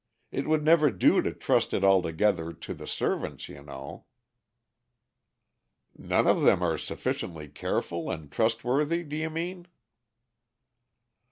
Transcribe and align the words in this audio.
It 0.31 0.47
would 0.47 0.63
never 0.65 0.89
do 0.89 1.21
to 1.21 1.31
trust 1.31 1.75
it 1.75 1.83
altogether 1.83 2.53
to 2.53 2.73
the 2.73 2.87
servants, 2.87 3.47
you 3.47 3.61
know." 3.61 4.05
"None 5.95 6.25
of 6.25 6.41
them 6.41 6.63
are 6.63 6.79
sufficiently 6.79 7.47
careful 7.47 8.09
and 8.09 8.31
trustworthy, 8.31 9.03
do 9.03 9.15
you 9.15 9.29
mean?" 9.29 9.67